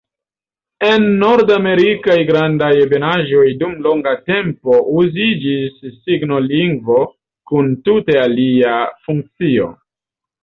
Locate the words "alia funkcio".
8.23-9.69